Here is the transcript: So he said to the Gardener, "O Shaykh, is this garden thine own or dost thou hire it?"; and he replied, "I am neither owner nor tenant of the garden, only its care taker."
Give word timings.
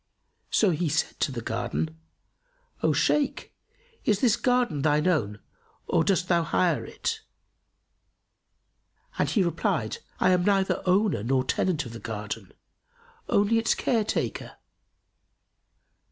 So 0.49 0.71
he 0.71 0.89
said 0.89 1.19
to 1.19 1.31
the 1.31 1.43
Gardener, 1.43 1.93
"O 2.81 2.91
Shaykh, 2.91 3.53
is 4.03 4.19
this 4.19 4.35
garden 4.35 4.81
thine 4.81 5.05
own 5.07 5.37
or 5.85 6.03
dost 6.03 6.27
thou 6.27 6.41
hire 6.41 6.83
it?"; 6.83 7.21
and 9.19 9.29
he 9.29 9.43
replied, 9.43 9.99
"I 10.19 10.31
am 10.31 10.43
neither 10.43 10.81
owner 10.89 11.21
nor 11.21 11.43
tenant 11.43 11.85
of 11.85 11.93
the 11.93 11.99
garden, 11.99 12.51
only 13.29 13.59
its 13.59 13.75
care 13.75 14.03
taker." 14.03 14.53